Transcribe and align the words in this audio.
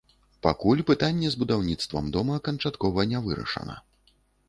Пакуль 0.45 0.81
пытанне 0.91 1.27
з 1.35 1.39
будаўніцтвам 1.43 2.09
дома 2.17 2.41
канчаткова 2.51 3.01
не 3.15 3.19
вырашана. 3.31 3.83